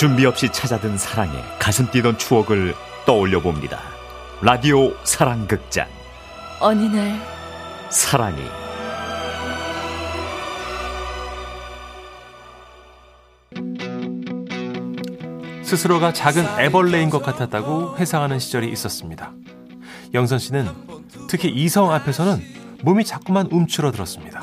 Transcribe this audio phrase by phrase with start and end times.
[0.00, 3.80] 준비 없이 찾아든 사랑에 가슴 뛰던 추억을 떠올려 봅니다.
[4.40, 5.86] 라디오 사랑극장.
[6.58, 7.20] 어느 날
[7.90, 8.40] 사랑이
[15.62, 19.34] 스스로가 작은 애벌레인 것 같았다고 회상하는 시절이 있었습니다.
[20.14, 20.66] 영선 씨는
[21.28, 22.42] 특히 이성 앞에서는
[22.84, 24.40] 몸이 자꾸만 움츠러들었습니다.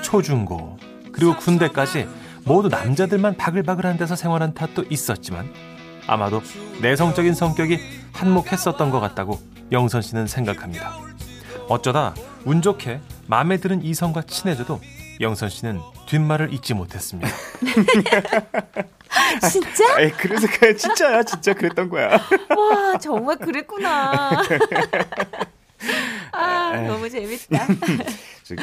[0.00, 0.78] 초중고
[1.12, 2.08] 그리고 군대까지
[2.46, 5.52] 모두 남자들만 바글바글한 데서 생활한 탓도 있었지만
[6.06, 6.40] 아마도
[6.80, 7.80] 내성적인 성격이
[8.12, 9.40] 한몫했었던 것 같다고
[9.72, 10.96] 영선 씨는 생각합니다.
[11.68, 12.14] 어쩌다
[12.44, 14.80] 운 좋게 마음에 드는 이성과 친해져도
[15.20, 17.28] 영선 씨는 뒷말을 잊지 못했습니다.
[19.50, 20.00] 진짜?
[20.00, 22.10] 에이, 그래서 그 진짜야, 진짜 그랬던 거야.
[22.56, 24.30] 와 정말 그랬구나.
[26.30, 27.66] 아 너무 재밌다.
[28.44, 28.54] 저,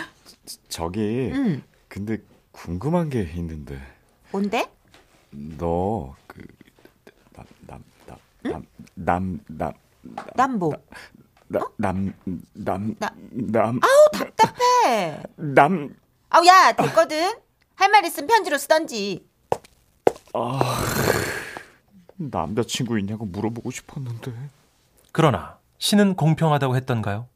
[0.69, 1.61] 저기, 응.
[1.89, 2.19] 근데
[2.63, 3.79] 궁금한 게 있는데,
[4.31, 4.69] 뭔데?
[5.31, 6.41] 너 그
[7.35, 7.83] 남 남
[8.43, 8.63] 남
[8.95, 9.73] 남 남
[10.35, 10.73] 남보.
[11.77, 15.23] 남남 나- 남 아우 답답해.
[15.35, 15.95] 남
[16.29, 17.33] 아우 야 됐거든.
[17.75, 19.27] 할 말 있으면 편지로 쓰던지.
[22.15, 24.31] 남자친구 있냐고 물어보고 싶었는데.
[25.11, 27.27] 그러나 신은 공평하다고 했던가요?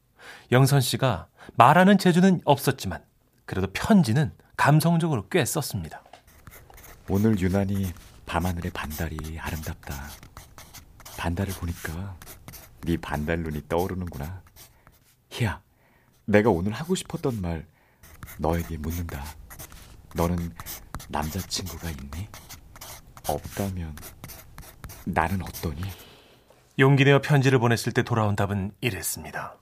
[0.52, 3.04] 영선 씨가 말하는 재주는 없었지만
[3.46, 6.04] 그래도 편지는 감성적으로 꽤 썼습니다.
[7.10, 7.94] 오늘 유난히
[8.26, 10.10] 밤하늘의 반달이 아름답다.
[11.18, 12.18] 반달을 보니까
[12.82, 14.42] 네 반달 눈이 떠오르는구나.
[15.32, 15.62] 희야,
[16.26, 17.66] 내가 오늘 하고 싶었던 말
[18.40, 19.24] 너에게 묻는다.
[20.16, 20.52] 너는
[21.10, 22.28] 남자친구가 있니?
[23.30, 23.96] 없다면
[25.06, 25.82] 나는 어떠니?
[26.80, 29.56] 용기 내어 편지를 보냈을 때 돌아온 답은 이랬습니다.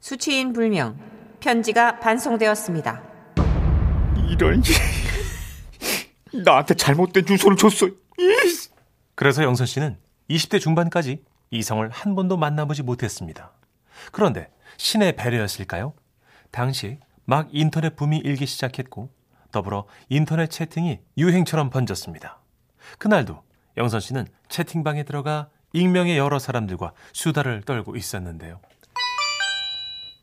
[0.00, 0.98] 수치인 불명.
[1.40, 3.11] 편지가 반송되었습니다.
[4.32, 4.62] 이런
[6.32, 7.88] 나한테 잘못된 주소를 줬어.
[9.14, 9.98] 그래서 영선 씨는
[10.30, 13.52] 20대 중반까지 이성을 한 번도 만나보지 못했습니다.
[14.10, 14.48] 그런데
[14.78, 15.92] 신의 배려였을까요?
[16.50, 19.10] 당시 막 인터넷 붐이 일기 시작했고
[19.52, 22.40] 더불어 인터넷 채팅이 유행처럼 번졌습니다.
[22.98, 23.42] 그날도
[23.76, 28.60] 영선 씨는 채팅방에 들어가 익명의 여러 사람들과 수다를 떨고 있었는데요.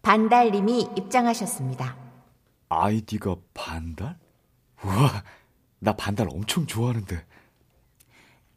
[0.01, 2.08] 반달님이 입장하셨습니다.
[2.69, 4.17] 아이디가 반달?
[4.83, 5.23] 우와,
[5.79, 7.25] 나 반달 엄청 좋아하는데.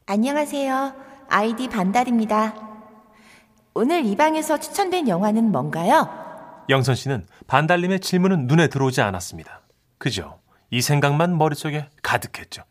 [0.04, 0.94] 안녕하세요.
[1.30, 2.54] 아이디 반달입니다.
[3.74, 6.64] 오늘 이 방에서 추천된 영화는 뭔가요?
[6.68, 9.62] 영선 씨는 반달님의 질문은 눈에 들어오지 않았습니다.
[9.96, 10.40] 그죠?
[10.70, 12.64] 이 생각만 머릿속에 가득했죠.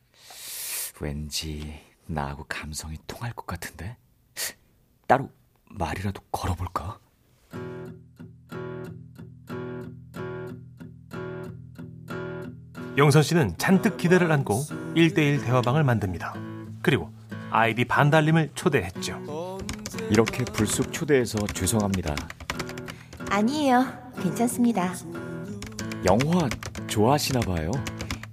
[1.00, 3.98] 왠지 나하고 감성이 통할 것 같은데.
[5.08, 5.30] 따로
[5.72, 7.00] 말이라도 걸어볼까?
[12.98, 14.66] 영선 씨는 잔뜩 기대를 안고
[14.96, 16.34] 1대1 대화방을 만듭니다.
[16.82, 17.10] 그리고
[17.50, 19.60] 아이디 반달님을 초대했죠.
[20.10, 22.16] 이렇게 불쑥 초대해서 죄송합니다.
[23.30, 23.86] 아니에요.
[24.22, 24.94] 괜찮습니다.
[26.06, 26.50] 영화
[26.88, 27.72] 좋아하시나 봐요.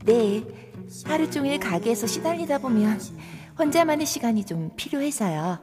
[0.05, 0.45] 네.
[1.05, 3.01] 하루 종일 가게에서 시달리다 보면
[3.59, 5.59] 혼자만의 시간이 좀 필요해서요.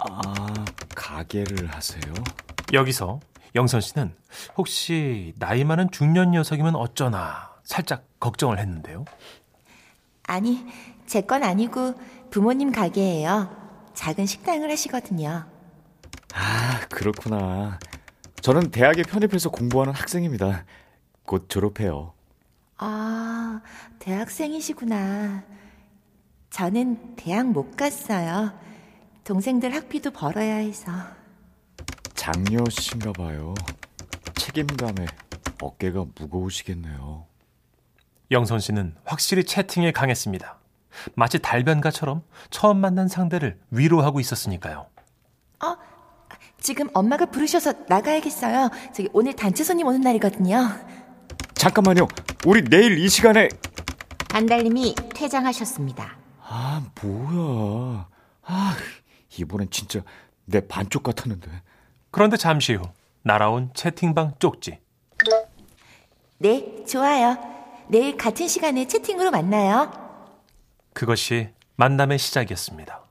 [0.00, 0.54] 아,
[0.96, 2.02] 가게를 하세요?
[2.72, 3.20] 여기서
[3.54, 4.14] 영선 씨는
[4.56, 9.04] 혹시 나이 많은 중년 녀석이면 어쩌나 살짝 걱정을 했는데요.
[10.24, 10.64] 아니,
[11.06, 11.94] 제 건 아니고
[12.30, 13.50] 부모님 가게예요.
[13.94, 15.44] 작은 식당을 하시거든요.
[16.34, 17.78] 아, 그렇구나.
[18.40, 20.64] 저는 대학에 편입해서 공부하는 학생입니다.
[21.24, 22.14] 곧 졸업해요.
[22.78, 23.60] 아,
[23.98, 25.42] 대학생이시구나.
[26.50, 28.52] 저는 대학 못 갔어요.
[29.24, 30.92] 동생들 학비도 벌어야 해서.
[32.14, 33.54] 장녀신가 봐요.
[34.34, 35.06] 책임감에
[35.60, 37.26] 어깨가 무거우시겠네요.
[38.32, 40.58] 영선 씨는 확실히 채팅에 강했습니다.
[41.14, 44.86] 마치 달변가처럼 처음 만난 상대를 위로하고 있었으니까요.
[45.64, 45.76] 어,
[46.60, 48.70] 지금 엄마가 부르셔서 나가야겠어요.
[48.94, 50.68] 저기 오늘 단체 손님 오는 날이거든요.
[51.54, 52.08] 잠깐만요.
[52.46, 53.48] 우리 내일 이 시간에
[54.30, 56.16] 반달님이 퇴장하셨습니다.
[56.42, 58.08] 아, 뭐야.
[58.44, 58.76] 아,
[59.38, 60.00] 이번엔 진짜
[60.44, 61.50] 내 반쪽 같았는데.
[62.10, 62.84] 그런데 잠시 후
[63.22, 64.78] 날아온 채팅방 쪽지.
[66.38, 67.51] 네, 좋아요.
[67.92, 69.92] 내일 같은 시간에 채팅으로 만나요.
[70.94, 73.02] 그것이 만남의 시작이었습니다.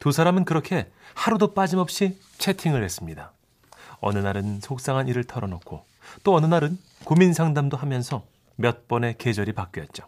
[0.00, 3.32] 두 사람은 그렇게 하루도 빠짐없이 채팅을 했습니다.
[4.00, 5.84] 어느 날은 속상한 일을 털어놓고
[6.24, 8.24] 또 어느 날은 고민 상담도 하면서
[8.56, 10.04] 몇 번의 계절이 바뀌었죠.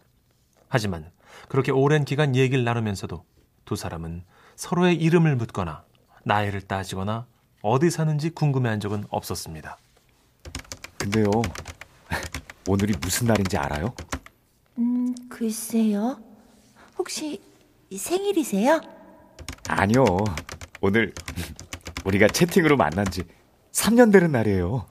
[0.69, 1.13] 하지만
[1.49, 3.25] 그렇게 오랜 기간 얘기를 나누면서도
[3.67, 4.25] 두 사람은
[4.57, 5.85] 서로의 이름을 묻거나
[6.25, 7.27] 나이를 따지거나
[7.63, 9.79] 어디 사는지 궁금해한 적은 없었습니다.
[10.99, 11.31] 근데요.
[12.69, 13.95] 오늘이 무슨 날인지 알아요?
[14.77, 16.21] 음, 글쎄요.
[16.99, 17.41] 혹시
[17.97, 18.83] 생일이세요?
[19.69, 20.05] 아니요.
[20.83, 21.15] 오늘
[22.05, 23.23] 우리가 채팅으로 만난 지
[23.73, 24.87] 3년 되는 날이에요.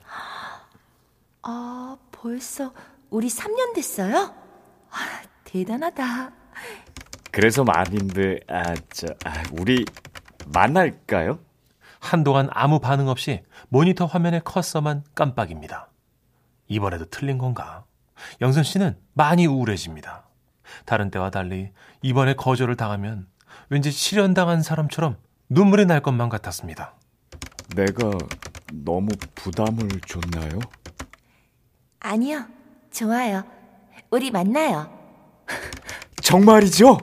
[1.42, 2.72] 아, 벌써
[3.10, 4.34] 우리 3년 됐어요?
[4.90, 6.32] 아, 대단하다.
[7.30, 9.84] 그래서 말인데, 아, 저, 아, 우리
[10.52, 11.38] 만날까요?
[12.00, 15.87] 한동안 아무 반응 없이 모니터 화면의 커서만 깜빡입니다.
[16.68, 17.84] 이번에도 틀린 건가?
[18.40, 20.24] 영선 씨는 많이 우울해집니다.
[20.84, 21.70] 다른 때와 달리
[22.02, 23.26] 이번에 거절을 당하면
[23.70, 25.16] 왠지 실현당한 사람처럼
[25.48, 26.94] 눈물이 날 것만 같았습니다.
[27.74, 28.10] 내가
[28.72, 30.58] 너무 부담을 줬나요?
[32.00, 32.44] 아니요,
[32.90, 33.44] 좋아요.
[34.10, 34.90] 우리 만나요.
[36.22, 36.98] 정말이죠?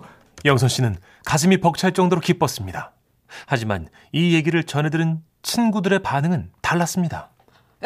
[0.45, 2.93] 영선 씨는 가슴이 벅찰 정도로 기뻤습니다.
[3.47, 7.29] 하지만 이 얘기를 전해들은 친구들의 반응은 달랐습니다.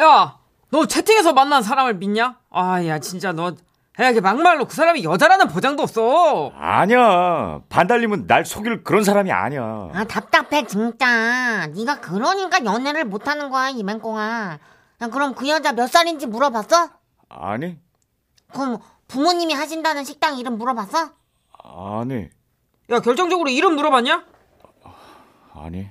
[0.00, 0.39] 야,
[0.70, 2.38] 너 채팅에서 만난 사람을 믿냐?
[2.50, 3.54] 아, 야, 진짜 너,
[4.00, 6.52] 야, 이게 막말로 그 사람이 여자라는 보장도 없어.
[6.56, 7.60] 아니야.
[7.68, 9.90] 반달님은 날 속일 그런 사람이 아니야.
[9.92, 11.66] 아 답답해 진짜.
[11.66, 14.58] 네가 그러니까 연애를 못하는 거야 이맹꽁아.
[15.02, 16.88] 야, 그럼 그 여자 몇 살인지 물어봤어?
[17.28, 17.78] 아니,
[18.52, 18.78] 그럼
[19.08, 21.10] 부모님이 하신다는 식당 이름 물어봤어?
[21.62, 22.28] 아니,
[22.90, 24.24] 야, 결정적으로 이름 물어봤냐?
[25.54, 25.88] 아니.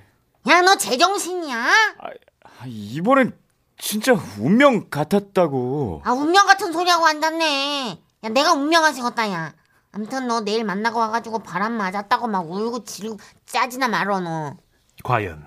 [0.48, 1.56] 야 너 제정신이야?
[1.98, 3.36] 아, 이번엔
[3.80, 6.02] 진짜 운명 같았다고.
[6.04, 7.98] 아 운명 같은 소리하고 앉았네.
[8.24, 9.54] 야 내가 운명하시겠다 야.
[9.92, 14.56] 아무튼 너 내일 만나고 와가지고 바람 맞았다고 막 울고 지르고 짜지나 말어 너.
[15.02, 15.46] 과연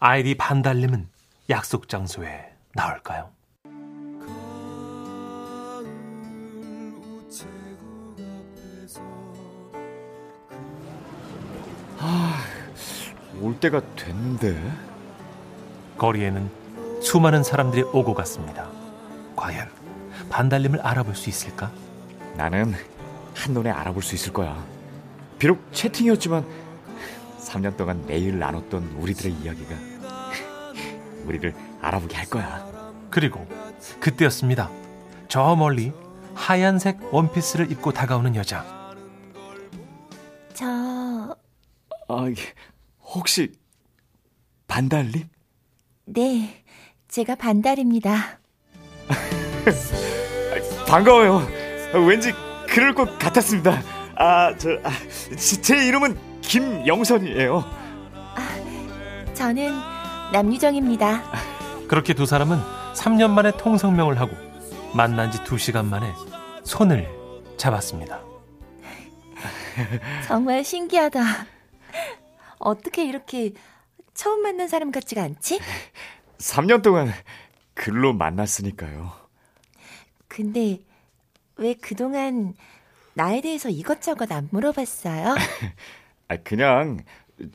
[0.00, 1.08] 아이디 반달님은
[1.48, 3.30] 약속 장소에 나올까요?
[13.40, 14.72] 올 때가 됐는데.
[15.96, 16.48] 거리에는
[17.00, 18.68] 수많은 사람들이 오고 갔습니다.
[19.36, 19.68] 과연
[20.30, 21.70] 반달님을 알아볼 수 있을까?
[22.36, 22.74] 나는
[23.34, 24.64] 한눈에 알아볼 수 있을 거야.
[25.38, 26.44] 비록 채팅이었지만
[27.40, 29.74] 3년 동안 매일 나눴던 우리들의 이야기가
[31.24, 32.66] 우리를 알아보게 할 거야.
[33.10, 33.46] 그리고
[34.00, 34.70] 그때였습니다.
[35.28, 35.92] 저 멀리
[36.34, 38.64] 하얀색 원피스를 입고 다가오는 여자.
[40.52, 40.66] 저,
[42.08, 42.42] 아, 이게
[43.00, 43.52] 혹시
[44.66, 45.28] 반달님?
[46.06, 46.64] 네,
[47.08, 48.38] 제가 반달입니다.
[50.86, 51.46] 반가워요.
[52.06, 52.32] 왠지
[52.68, 53.82] 그럴 것 같았습니다.
[54.16, 54.90] 아, 저, 아,
[55.36, 57.64] 지- 제 이름은 김영선이에요.
[59.34, 59.72] 저는
[60.32, 61.22] 남유정입니다.
[61.88, 62.58] 그렇게 두 사람은
[62.94, 64.32] 3년 만에 통성명을 하고
[64.94, 66.12] 만난 지 2시간 만에
[66.64, 67.08] 손을
[67.56, 68.20] 잡았습니다.
[70.26, 71.20] 정말 신기하다.
[72.58, 73.52] 어떻게 이렇게
[74.14, 75.60] 처음 만난 사람 같지가 않지?
[76.38, 77.12] 3년 동안
[77.74, 79.12] 글로 만났으니까요.
[80.28, 80.80] 근데
[81.56, 82.54] 왜 그동안
[83.14, 85.34] 나에 대해서 이것저것 안 물어봤어요?
[86.28, 87.00] 아, 그냥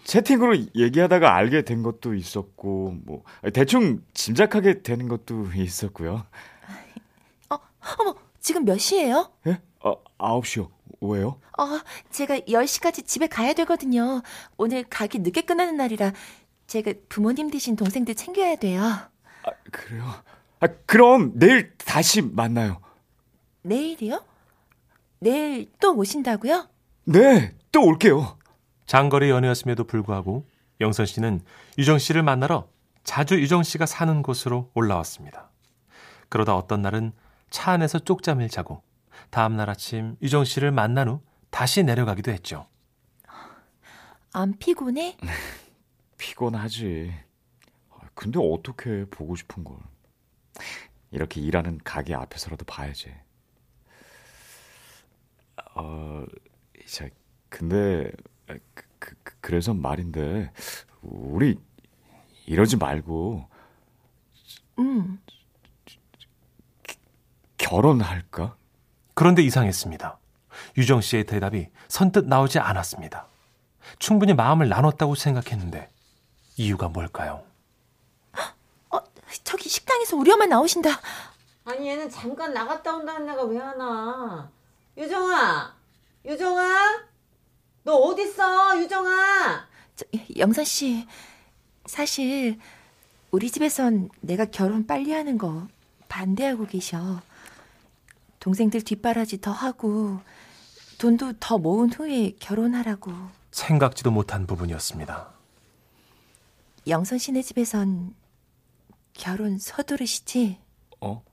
[0.04, 6.26] 채팅으로 얘기하다가 알게 된 것도 있었고, 뭐, 대충 짐작하게 되는 것도 있었고요.
[8.00, 9.32] 어머, 지금 몇 시예요?
[9.48, 9.60] 예?
[9.82, 10.70] 아, 9시요.
[11.02, 11.40] 왜요?
[11.58, 11.66] 어,
[12.12, 14.22] 제가 10시까지 집에 가야 되거든요.
[14.58, 16.14] 오늘 가기 늦게 끝나는 날이라
[16.68, 18.82] 제가 부모님 대신 동생들 챙겨야 돼요.
[18.84, 20.04] 아, 그래요?
[20.60, 22.80] 아, 그럼 내일 다시 만나요.
[23.64, 24.24] 내일이요?
[25.20, 26.68] 내일 또 오신다고요?
[27.06, 28.38] 네, 또 올게요.
[28.86, 30.46] 장거리 연애였음에도 불구하고
[30.82, 31.42] 영선 씨는
[31.78, 32.68] 유정 씨를 만나러
[33.04, 35.50] 자주 유정 씨가 사는 곳으로 올라왔습니다.
[36.30, 37.14] 그러다 어떤 날은
[37.50, 38.82] 차 안에서 쪽잠을 자고
[39.30, 42.68] 다음 날 아침 유정 씨를 만난 후 다시 내려가기도 했죠.
[44.34, 45.18] 안 피곤해?
[46.28, 47.14] 피곤하지.
[47.90, 49.76] 아, 근데 어떻게 보고 싶은 걸.
[51.12, 53.14] 이렇게 일하는 가게 앞에서라도 봐야지.
[55.76, 56.24] 어,
[56.88, 57.10] 자,
[57.50, 58.10] 근데
[58.48, 60.52] 아, 그, 그, 그- 그래서 말인데
[61.02, 61.60] 우리
[62.46, 63.50] 이러지 말고
[64.80, 65.20] 음,
[67.58, 68.56] 결혼할까?
[69.14, 70.18] 그런데 이상했습니다.
[70.78, 73.28] 유정 씨의 대답이 선뜻 나오지 않았습니다.
[74.00, 75.90] 충분히 마음을 나눴다고 생각했는데
[76.58, 77.44] 이유가 뭘까요?
[78.90, 79.00] 어,
[79.44, 80.90] 저기 식당에서 우리 엄마 나오신다.
[81.66, 84.52] 아니 얘는 잠깐 나갔다 온다는 애가 왜 하나?
[84.98, 85.76] 유정아,
[86.26, 87.04] 유정아,
[87.84, 89.68] 너 어딨어, 유정아?
[89.96, 90.06] 저,
[90.38, 91.08] 영선 씨,
[91.86, 92.60] 사실
[93.32, 95.68] 우리 집에선 내가 결혼 빨리 하는 거
[96.10, 97.22] 반대하고 계셔.
[98.40, 100.20] 동생들 뒷바라지 더 하고
[101.00, 103.12] 돈도 더 모은 후에 결혼하라고.
[103.52, 105.33] 생각지도 못한 부분이었습니다.
[106.88, 108.14] 영선 씨네 집에선
[109.14, 110.60] 결혼 서두르시지?
[111.00, 111.24] 어?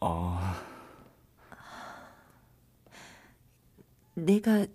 [0.00, 0.62] 아,
[4.14, 4.66] 내가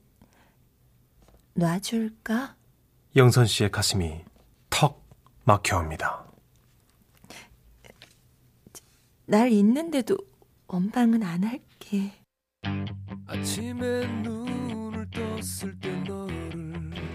[1.55, 2.55] 놔줄까?
[3.15, 4.23] 영선 씨의 가슴이
[4.69, 5.03] 턱
[5.45, 6.25] 막혀옵니다.
[9.25, 10.17] 날 있는데도
[10.67, 12.11] 원방은 안 할게.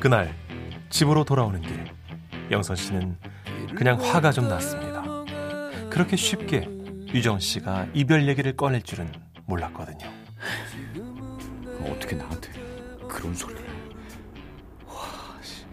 [0.00, 0.34] 그날
[0.88, 1.99] 집으로 돌아오는 길
[2.50, 3.16] 영선 씨는
[3.76, 5.02] 그냥 화가 좀 났습니다.
[5.88, 6.68] 그렇게 쉽게
[7.12, 9.10] 유정 씨가 이별 얘기를 꺼낼 줄은
[9.46, 10.10] 몰랐거든요.
[11.88, 12.52] 어떻게 나한테
[13.08, 13.68] 그런 소리를 해?
[14.86, 14.94] 와,
[15.42, 15.64] 씨.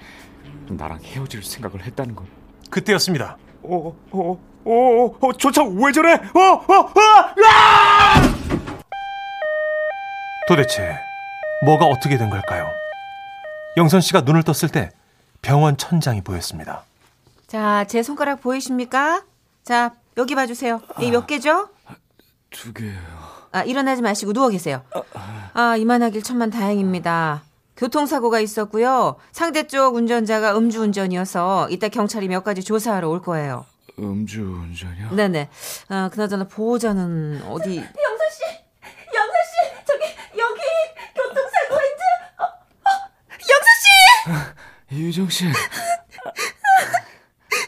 [0.69, 2.27] 나랑 헤어질 생각을 했다는 건.
[2.69, 3.37] 그때였습니다.
[3.63, 6.13] 어, 어, 어, 어, 저차 왜 저래?
[6.13, 6.93] 어, 어, 어!
[10.47, 10.95] 도대체
[11.65, 12.69] 뭐가 어떻게 된 걸까요?
[13.77, 14.89] 영선 씨가 눈을 떴을 때
[15.41, 16.83] 병원 천장이 보였습니다.
[17.47, 19.23] 자, 제 손가락 보이십니까?
[19.63, 20.81] 자, 여기 봐주세요.
[20.99, 21.69] 이 몇 개죠?
[22.49, 22.97] 두 개요.
[23.51, 24.83] 아, 일어나지 마시고 누워 계세요.
[25.53, 27.43] 아, 이만하길 천만 다행입니다.
[27.77, 29.15] 교통사고가 있었고요.
[29.31, 33.65] 상대 쪽 운전자가 음주운전이어서 이따 경찰이 몇 가지 조사하러 올 거예요.
[33.99, 35.11] 음주운전이요?
[35.11, 35.49] 네네.
[35.89, 37.77] 아, 그나저나 보호자는 어디?
[37.77, 38.43] 영선 씨,
[39.13, 40.03] 영선 씨, 저기
[40.37, 40.61] 여기
[41.15, 42.03] 교통사고인데.
[42.39, 42.89] 어, 어,
[43.39, 43.73] 영선
[44.89, 45.45] 씨, 유정 씨.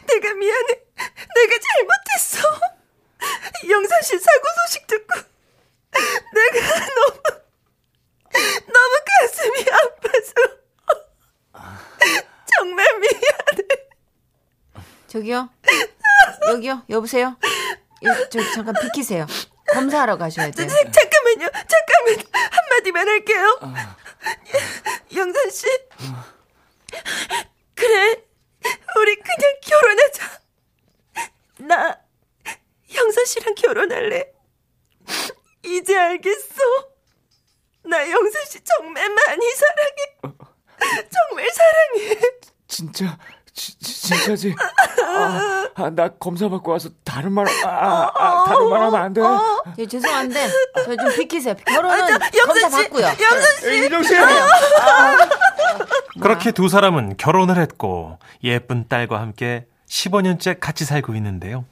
[0.06, 0.68] 내가 미안해.
[1.34, 2.60] 내가 잘못했어.
[3.68, 5.14] 영선 씨 사고 소식 듣고
[6.34, 7.20] 내가 너무
[8.66, 10.32] 너무 가슴이 아파서
[12.58, 13.62] 정말 미안해.
[15.08, 15.48] 저기요.
[16.48, 16.82] 여기요.
[16.90, 17.36] 여보세요.
[18.04, 19.26] 여, 저 잠깐 비키세요.
[19.72, 20.68] 검사하러 가셔야 돼요.
[20.68, 21.48] 잠깐만요.
[21.68, 22.18] 잠깐만
[22.52, 23.58] 한마디만 할게요.
[25.14, 25.66] 영선 씨.
[27.74, 28.24] 그래.
[28.96, 30.40] 우리 그냥 결혼하자.
[31.58, 31.98] 나
[32.94, 34.24] 영선 씨랑 결혼할래.
[35.64, 36.62] 이제 알겠어.
[37.84, 40.36] 나 영선 씨 정말 많이 사랑해.
[41.10, 42.20] 정말 사랑해.
[42.66, 43.18] 진짜
[43.52, 44.54] 지, 지- 진짜지?
[45.06, 49.12] 아, 아, 나 검사 받고 와서 다른 말, 아, 아, 아, 다른 말 하면 안
[49.12, 49.20] 돼.
[49.76, 50.48] 저 죄송한데
[50.84, 51.54] 저 좀 비키세요.
[51.66, 53.06] 결혼은 영선 검사 씨, 받고요.
[53.06, 53.66] 영선 씨.
[53.82, 54.14] 유정 씨.
[56.20, 61.64] 그렇게 두 사람은 결혼을 했고 예쁜 딸과 함께 15년째 같이 살고 있는데요.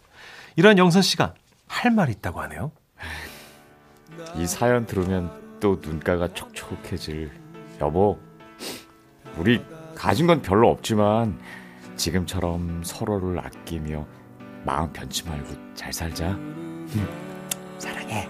[0.57, 1.35] 이런 영선 씨가
[1.68, 2.72] 할 말이 있다고 하네요.
[4.37, 7.30] 이 사연 들으면 또 눈가가 촉촉해질
[7.80, 8.18] 여보.
[9.37, 11.38] 우리 가진 건 별로 없지만
[11.96, 14.06] 지금처럼 서로를 아끼며
[14.64, 16.30] 마음 변치 말고 잘 살자.
[16.30, 16.88] 응.
[17.78, 18.28] 사랑해.